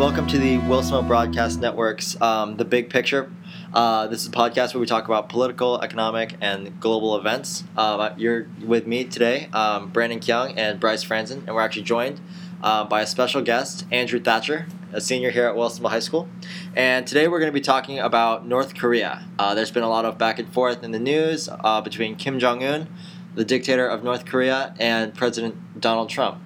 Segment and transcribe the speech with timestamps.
[0.00, 3.30] welcome to the Smith Broadcast Network's um, The Big Picture.
[3.74, 7.64] Uh, this is a podcast where we talk about political, economic, and global events.
[7.76, 12.18] Uh, you're with me today, um, Brandon Kyung and Bryce Franzen, and we're actually joined
[12.62, 16.30] uh, by a special guest, Andrew Thatcher, a senior here at Smith High School.
[16.74, 19.26] And today we're going to be talking about North Korea.
[19.38, 22.38] Uh, there's been a lot of back and forth in the news uh, between Kim
[22.38, 22.88] Jong un,
[23.34, 26.40] the dictator of North Korea, and President Donald Trump.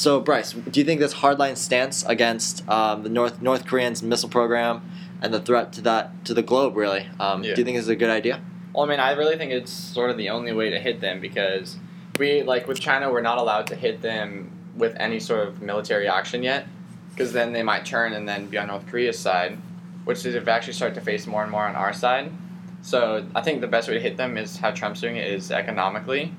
[0.00, 4.30] So, Bryce, do you think this hardline stance against um, the North North Koreans' missile
[4.30, 4.80] program
[5.20, 7.06] and the threat to that to the globe really?
[7.20, 7.54] Um, Yeah.
[7.54, 8.40] Do you think this is a good idea?
[8.72, 11.20] Well, I mean, I really think it's sort of the only way to hit them
[11.20, 11.76] because
[12.18, 16.08] we, like with China, we're not allowed to hit them with any sort of military
[16.08, 16.66] action yet,
[17.10, 19.58] because then they might turn and then be on North Korea's side,
[20.06, 22.32] which they've actually started to face more and more on our side.
[22.80, 25.50] So I think the best way to hit them is how Trump's doing it is
[25.50, 26.32] economically.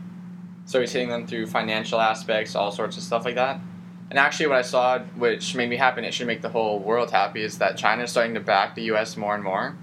[0.72, 3.59] So he's hitting them through financial aspects, all sorts of stuff like that.
[4.09, 6.80] And actually, what I saw, which made me happy, and it should make the whole
[6.80, 9.17] world happy, is that China is starting to back the U.S.
[9.17, 9.75] more and more.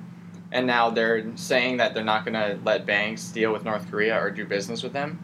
[0.51, 4.19] And now they're saying that they're not going to let banks deal with North Korea
[4.19, 5.19] or do business with them.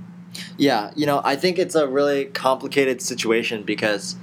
[0.59, 4.17] Yeah, you know, I think it's a really complicated situation because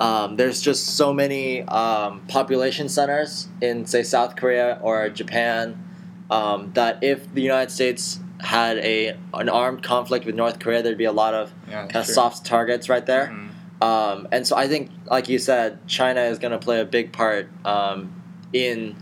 [0.00, 5.80] um, there's just so many um, population centers in, say, South Korea or Japan
[6.28, 10.96] um, that if the United States had a an armed conflict with North Korea, there'd
[10.98, 13.26] be a lot of Yeah, kind of soft targets right there.
[13.32, 13.84] Mhm.
[13.84, 17.12] Um, and so I think, like you said, China is going to play a big
[17.12, 18.12] part um,
[18.52, 18.96] in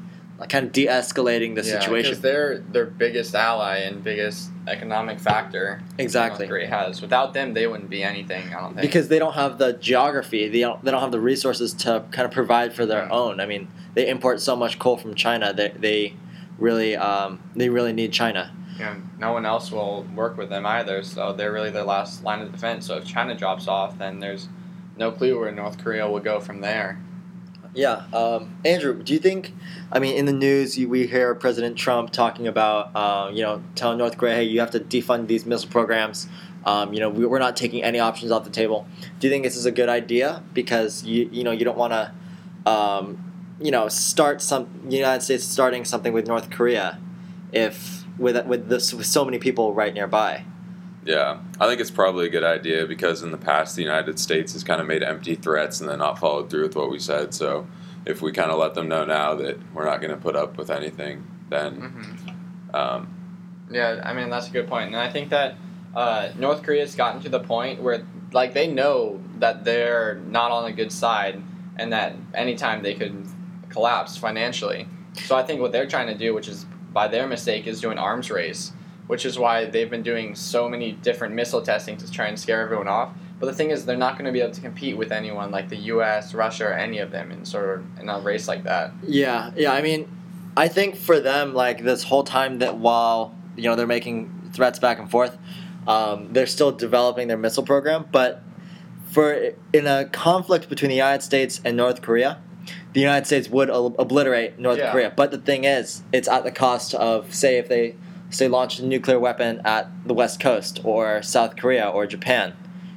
[0.51, 2.11] kind of de-escalating the Yeah, situation.
[2.11, 5.81] because they're their biggest ally and biggest economic factor.
[5.97, 6.45] Exactly.
[6.47, 7.01] North Korea has.
[7.01, 8.43] Without them, they wouldn't be anything.
[8.55, 8.83] I don't think.
[8.83, 12.27] because they don't have the geography they don't, they don't have the resources to kind
[12.27, 13.11] of provide for their Yeah.
[13.11, 16.15] own i mean they import so much coal from china that they
[16.59, 20.67] really um, they really need china you know, no one else will work with them
[20.67, 21.03] either.
[21.03, 22.87] So they're really their last line of defense.
[22.87, 24.49] So if China drops off, then there's
[24.97, 26.99] no clue where North Korea will go from there.
[27.75, 29.53] yeah um, andrew do you think
[29.93, 33.99] i mean in the news we hear president trump talking about uh, you know telling
[33.99, 36.27] north korea hey you have to defund these missile programs
[36.65, 38.87] um, you know we, we're not taking any options off the table
[39.21, 41.93] do you think this is a good idea because you you know you don't want
[41.93, 43.05] to um,
[43.61, 46.99] you know start some united states starting something with north korea
[47.53, 50.45] if with with this with so many people right nearby
[51.05, 54.53] Yeah, I think it's probably a good idea because in the past the United States
[54.55, 57.33] has kind of made empty threats and then not followed through with what we said.
[57.35, 57.67] So
[58.05, 60.57] if we kind of let them know now that we're not going to put up
[60.59, 62.75] with anything, then Mm-hmm.
[62.75, 63.09] um,
[63.71, 64.91] Yeah, I mean that's a good point.
[64.91, 65.55] point, and I think that
[65.95, 70.65] uh, North Korea's gotten to the point where like they know that they're not on
[70.67, 71.41] a good side,
[71.77, 73.27] and that anytime they could
[73.69, 74.89] collapse financially.
[75.15, 76.67] So I think what they're trying to do, which is
[76.97, 78.73] by their mistake, is doing arms race,
[79.07, 82.63] which is why they've been doing so many different missile testing to try and scare
[82.63, 83.13] everyone off.
[83.39, 85.69] But the thing is, they're not going to be able to compete with anyone like
[85.69, 88.95] the U.S., Russia, or any of them in sort of in a race like that.
[89.07, 89.75] Yeah, yeah.
[89.75, 90.09] I mean,
[90.57, 94.79] I think for them, like this whole time that while you know they're making threats
[94.79, 95.37] back and forth,
[95.87, 98.07] um, they're still developing their missile program.
[98.11, 98.43] But
[99.11, 102.41] for in a conflict between the United States and North Korea,
[102.93, 104.91] the United States would obliterate North Yeah.
[104.93, 105.13] Korea.
[105.15, 107.95] But the thing is, it's at the cost of say if they
[108.31, 112.55] say launch a nuclear weapon at the West Coast or South Korea or Japan.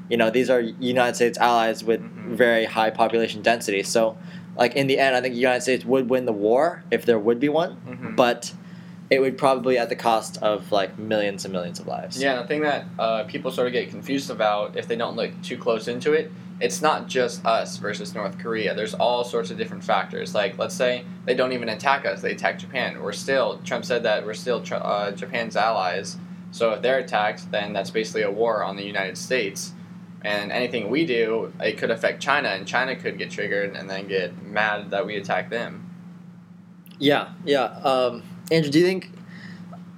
[0.10, 2.36] You know, these are United States allies with Mhm.
[2.36, 3.84] very high population density.
[3.84, 4.18] So,
[4.58, 7.20] like in the end, I think the United States would win the war if there
[7.20, 8.16] would be one, Mhm.
[8.16, 8.54] but
[9.12, 12.22] it would probably at the cost of like millions and millions of lives.
[12.22, 15.32] Yeah, the thing that uh, people sort of get confused about if they don't look
[15.44, 18.76] too close into it, it's not just us versus North Korea.
[18.76, 20.36] There's all sorts of different factors.
[20.36, 23.02] Like, let's say they don't even attack us; they attack Japan.
[23.02, 26.18] We're still Trump said that we're still uh, Japan's allies.
[26.52, 29.74] So if they're attacked, then that's basically a war on the United States.
[30.22, 34.08] And anything we do, it could affect China, and China could get triggered and then
[34.08, 35.90] get mad that we attack them.
[36.98, 37.64] Yeah, yeah.
[37.64, 39.12] Um, Andrew, do you think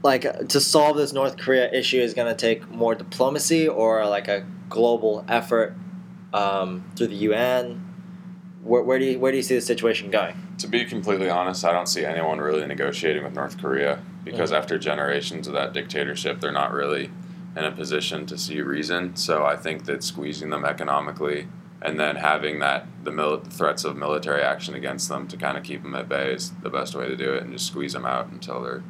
[0.03, 4.27] like to solve this North Korea issue is going to take more diplomacy or like
[4.27, 5.75] a global effort
[6.33, 7.87] um, through the UN?
[8.63, 10.35] Where, where do you where do you see the situation going?
[10.61, 14.77] to be completely honest, I don't see anyone really negotiating with North Korea because after
[14.77, 17.09] generations of that dictatorship, they're not really
[17.55, 19.15] in a position to see reason.
[19.15, 21.47] So I think that squeezing them economically
[21.81, 25.63] and then having that the mil- threats of military action against them to kind of
[25.63, 28.05] keep them at bay is the best way to do it and just squeeze them
[28.05, 28.83] out until they're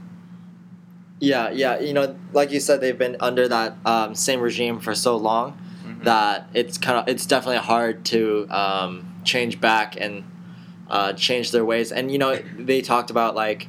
[1.20, 1.80] Yeah, yeah.
[1.80, 5.58] You know, like you said, they've been under that um, same regime for so long.
[6.04, 10.24] That it's kind of it's definitely hard to um, change back and
[10.90, 11.92] uh, change their ways.
[11.92, 13.68] And you know, they talked about like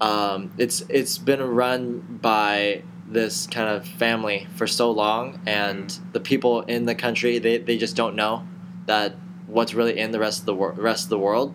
[0.00, 6.20] um, it's it's been run by this kind of family for so long, and the
[6.20, 8.46] people in the country they, they just don't know
[8.86, 9.16] that
[9.46, 11.54] what's really in the rest of the wor- rest of the world.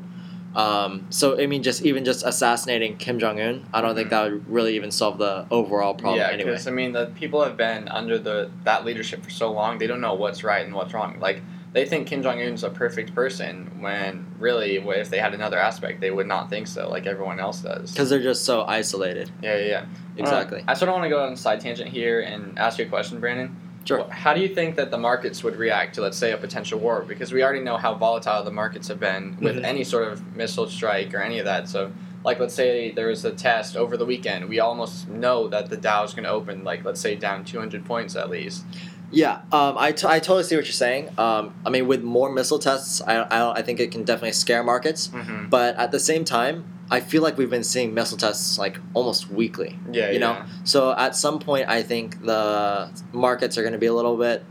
[0.56, 4.12] Um, so I mean, just even just assassinating Kim Jong Un, I don't think Mhm.
[4.12, 6.52] that would really even solve the overall problem yeah, anyway.
[6.52, 9.88] because I mean, the people have been under the that leadership for so long, they
[9.88, 11.18] don't know what's right and what's wrong.
[11.20, 11.42] Like
[11.74, 16.02] they think Kim Jong Un's a perfect person, when really, if they had another aspect,
[16.02, 17.92] they would not think so, like everyone else does.
[17.92, 19.32] Because they're just so isolated.
[19.42, 19.86] Yeah, yeah, yeah.
[20.16, 20.60] Exactly.
[20.60, 22.86] Uh, I sort of want to go on a side tangent here and ask you
[22.86, 23.56] a question, Brandon.
[23.86, 24.06] Sure.
[24.10, 27.04] How do you think that the markets would react to, let's say, a potential war?
[27.08, 29.64] Because we already know how volatile the markets have been with Mhm.
[29.66, 31.68] any sort of missile strike or any of that.
[31.68, 31.92] So,
[32.24, 34.48] like, let's say there was a test over the weekend.
[34.48, 37.84] We almost know that the Dow is going to open, like, let's say, down 200
[37.86, 38.64] points at least.
[39.12, 41.10] Yeah, um, I, t- I totally see what you're saying.
[41.20, 44.64] Um, I mean, with more missile tests, I, I, I think it can definitely scare
[44.64, 45.10] markets.
[45.10, 45.50] Mm-hmm.
[45.50, 49.28] But at the same time, I feel like we've been seeing missile tests like almost
[49.32, 49.80] weekly.
[49.92, 50.44] Yeah, you know?
[50.64, 54.44] So at some point, I think the markets are going to be a little bit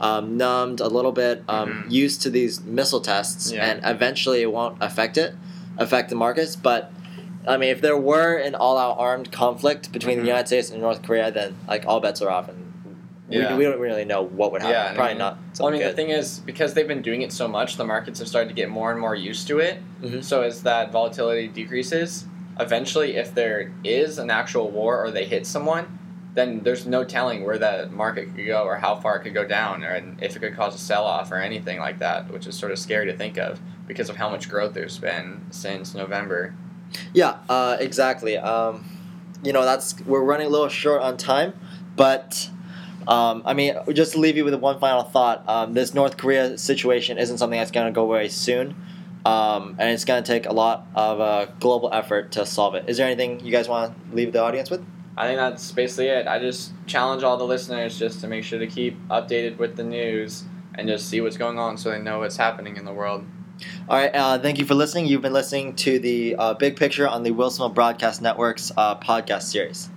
[0.00, 1.92] um, numbed, a little bit um, Mhm.
[1.92, 3.64] used to these missile tests, Yeah.
[3.64, 5.34] and eventually it won't affect it,
[5.78, 6.56] affect the markets.
[6.56, 6.90] But
[7.46, 10.22] I mean, if there were an all-out armed conflict between Mhm.
[10.22, 12.63] the United States and North Korea, then like all bets are off, and
[13.28, 13.52] Yeah.
[13.52, 14.74] we, we don't really know what would happen.
[14.74, 15.38] Yeah, and I Probably mean- not.
[15.58, 18.18] Well, I mean, the thing is, because they've been doing it so much, the markets
[18.18, 19.78] have started to get more and more used to it.
[20.02, 20.22] Mhm.
[20.22, 22.26] So as that volatility decreases,
[22.60, 25.98] eventually, if there is an actual war or they hit someone,
[26.34, 29.44] then there's no telling where that market could go or how far it could go
[29.46, 32.56] down, or and if it could cause a sell-off or anything like that, which is
[32.56, 36.52] sort of scary to think of because of how much growth there's been since November.
[37.12, 38.36] Yeah, uh, exactly.
[38.36, 38.84] Um,
[39.44, 41.52] you know, that's we're running a little short on time,
[41.96, 42.50] but
[43.08, 45.48] um, I mean, just to leave you with one final thought.
[45.48, 48.74] Um, this North Korea situation isn't something that's going to go away soon,
[49.24, 52.84] um, and it's going to take a lot of uh, global effort to solve it.
[52.88, 54.84] Is there anything you guys want to leave the audience with?
[55.16, 56.26] I think that's basically it.
[56.26, 59.84] I just challenge all the listeners just to make sure to keep updated with the
[59.84, 63.24] news and just see what's going on so they know what's happening in the world.
[63.88, 65.06] All right, uh, thank you for listening.
[65.06, 69.42] You've been listening to the uh, Big Picture on the Wilsonville Broadcast Network's uh, podcast
[69.42, 69.88] series.